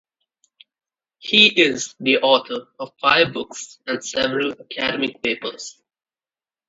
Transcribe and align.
He 1.19 1.45
is 1.61 1.93
the 1.99 2.17
author 2.17 2.67
of 2.79 2.91
five 2.99 3.33
books 3.33 3.77
and 3.85 4.03
several 4.03 4.51
academic 4.53 5.21
papers. 5.21 5.79